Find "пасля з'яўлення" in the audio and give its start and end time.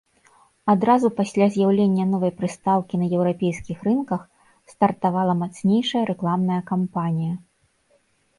1.19-2.05